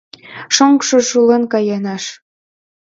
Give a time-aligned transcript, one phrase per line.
[0.55, 2.03] Шоҥжо шулен каялеш.